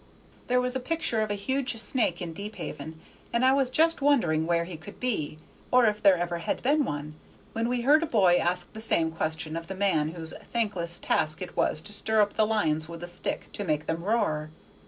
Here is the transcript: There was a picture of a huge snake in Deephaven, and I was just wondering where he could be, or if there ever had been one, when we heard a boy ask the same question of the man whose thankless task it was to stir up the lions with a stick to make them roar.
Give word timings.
There 0.47 0.59
was 0.59 0.75
a 0.75 0.79
picture 0.79 1.21
of 1.21 1.29
a 1.29 1.35
huge 1.35 1.77
snake 1.79 2.23
in 2.23 2.33
Deephaven, 2.33 2.99
and 3.31 3.45
I 3.45 3.53
was 3.53 3.69
just 3.69 4.01
wondering 4.01 4.47
where 4.47 4.65
he 4.65 4.75
could 4.75 4.99
be, 4.99 5.37
or 5.69 5.85
if 5.85 6.01
there 6.01 6.17
ever 6.17 6.39
had 6.39 6.63
been 6.63 6.85
one, 6.85 7.13
when 7.53 7.69
we 7.69 7.81
heard 7.81 8.01
a 8.01 8.07
boy 8.07 8.37
ask 8.37 8.73
the 8.73 8.81
same 8.81 9.11
question 9.11 9.55
of 9.55 9.67
the 9.67 9.75
man 9.75 10.09
whose 10.09 10.33
thankless 10.43 10.97
task 10.97 11.39
it 11.39 11.55
was 11.55 11.81
to 11.81 11.93
stir 11.93 12.19
up 12.19 12.33
the 12.33 12.47
lions 12.47 12.89
with 12.89 13.03
a 13.03 13.07
stick 13.07 13.51
to 13.53 13.63
make 13.63 13.85
them 13.85 14.01
roar. 14.03 14.49